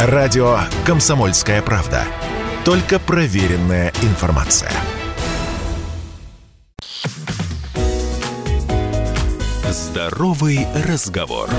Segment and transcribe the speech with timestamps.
[0.00, 2.04] Радио «Комсомольская правда».
[2.64, 4.70] Только проверенная информация.
[9.68, 11.50] Здоровый разговор.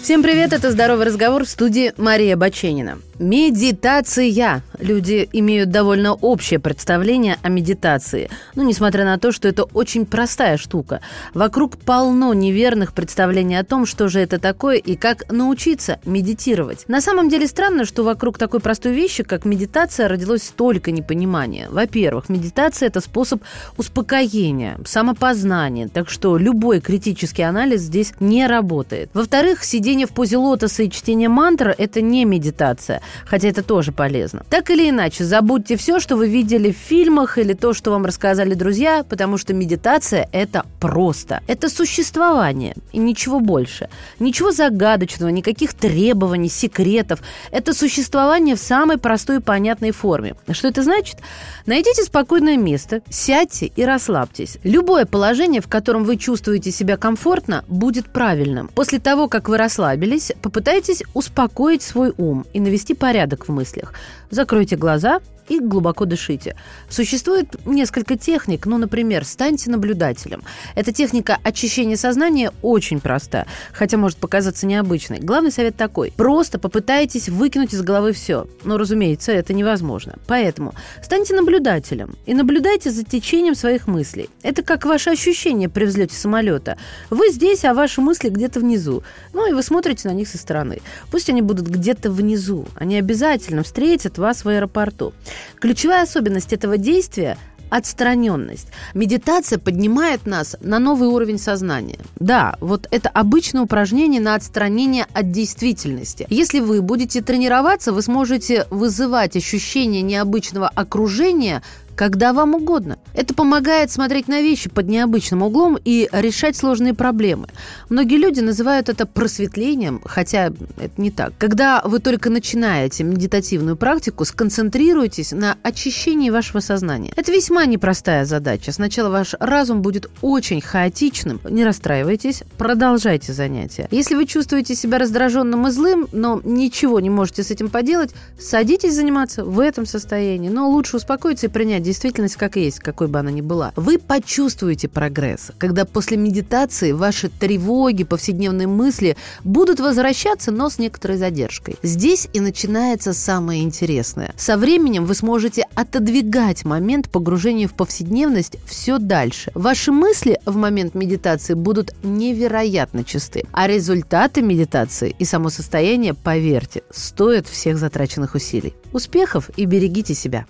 [0.00, 3.00] Всем привет, это «Здоровый разговор» в студии Мария Баченина.
[3.18, 4.62] Медитация.
[4.78, 8.30] Люди имеют довольно общее представление о медитации.
[8.54, 11.00] Ну, несмотря на то, что это очень простая штука.
[11.34, 16.84] Вокруг полно неверных представлений о том, что же это такое и как научиться медитировать.
[16.88, 21.68] На самом деле странно, что вокруг такой простой вещи, как медитация, родилось столько непонимания.
[21.70, 23.42] Во-первых, медитация– это способ
[23.76, 29.10] успокоения, самопознания, так что любой критический анализ здесь не работает.
[29.12, 34.44] Во-вторых, сидение в позе лотоса и чтение мантры– это не медитация хотя это тоже полезно.
[34.50, 38.54] Так или иначе, забудьте все, что вы видели в фильмах или то, что вам рассказали
[38.54, 41.42] друзья, потому что медитация– это просто.
[41.46, 43.88] Это существование и ничего больше.
[44.18, 47.20] Ничего загадочного, никаких требований, секретов.
[47.50, 50.34] Это существование в самой простой и понятной форме.
[50.50, 51.18] Что это значит?
[51.66, 54.58] Найдите спокойное место, сядьте и расслабьтесь.
[54.62, 58.68] Любое положение, в котором вы чувствуете себя комфортно, будет правильным.
[58.74, 63.94] После того, как вы расслабились, попытайтесь успокоить свой ум и навести порядок в мыслях.
[64.30, 66.56] Закройте глаза и глубоко дышите.
[66.88, 70.42] Существует несколько техник, ну, например, станьте наблюдателем.
[70.74, 75.18] Эта техника очищения сознания очень проста, хотя может показаться необычной.
[75.18, 76.12] Главный совет такой.
[76.16, 78.46] Просто попытайтесь выкинуть из головы все.
[78.64, 80.16] Но, разумеется, это невозможно.
[80.26, 84.28] Поэтому станьте наблюдателем и наблюдайте за течением своих мыслей.
[84.42, 86.78] Это как ваши ощущения при взлете самолета.
[87.10, 89.02] Вы здесь, а ваши мысли где-то внизу.
[89.32, 90.80] Ну и вы смотрите на них со стороны.
[91.10, 92.66] Пусть они будут где-то внизу.
[92.74, 95.12] Они обязательно встретят вас в аэропорту.
[95.60, 97.36] Ключевая особенность этого действия
[97.70, 98.68] отстраненность.
[98.94, 101.98] Медитация поднимает нас на новый уровень сознания.
[102.18, 106.26] Да, вот это обычное упражнение на отстранение от действительности.
[106.30, 111.62] Если вы будете тренироваться, вы сможете вызывать ощущение необычного окружения
[111.98, 112.96] когда вам угодно.
[113.12, 117.48] Это помогает смотреть на вещи под необычным углом и решать сложные проблемы.
[117.88, 121.32] Многие люди называют это просветлением, хотя это не так.
[121.38, 127.12] Когда вы только начинаете медитативную практику, сконцентрируйтесь на очищении вашего сознания.
[127.16, 128.70] Это весьма непростая задача.
[128.70, 131.40] Сначала ваш разум будет очень хаотичным.
[131.50, 133.88] Не расстраивайтесь, продолжайте занятия.
[133.90, 138.94] Если вы чувствуете себя раздраженным и злым, но ничего не можете с этим поделать, садитесь
[138.94, 140.48] заниматься в этом состоянии.
[140.48, 143.72] Но лучше успокоиться и принять действительность как есть, какой бы она ни была.
[143.74, 151.16] Вы почувствуете прогресс, когда после медитации ваши тревоги, повседневные мысли будут возвращаться, но с некоторой
[151.16, 151.76] задержкой.
[151.82, 154.34] Здесь и начинается самое интересное.
[154.36, 159.50] Со временем вы сможете отодвигать момент погружения в повседневность все дальше.
[159.54, 166.82] Ваши мысли в момент медитации будут невероятно чисты, а результаты медитации и само состояние, поверьте,
[166.90, 168.74] стоят всех затраченных усилий.
[168.92, 170.44] Успехов и берегите себя.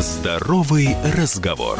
[0.00, 1.78] Здоровый разговор.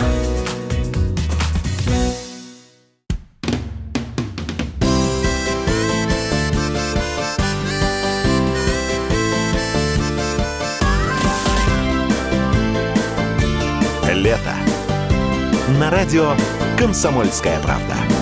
[14.12, 14.38] Лето.
[15.78, 16.34] На радио
[16.78, 18.19] «Комсомольская правда».